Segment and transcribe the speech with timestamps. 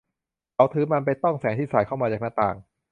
[0.55, 2.55] เขาถือมันไปต้องแสงที่สาดเข้ามาจากหน้าต่าง